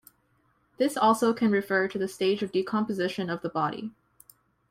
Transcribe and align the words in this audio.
This 0.77 0.97
also 0.97 1.31
can 1.31 1.51
refer 1.51 1.87
to 1.87 1.99
the 1.99 2.07
stage 2.07 2.41
of 2.41 2.51
decomposition 2.51 3.29
of 3.29 3.43
the 3.43 3.49
body. 3.49 3.91